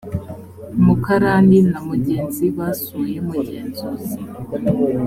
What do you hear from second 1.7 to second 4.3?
na mugenzi basuye mugenzuzi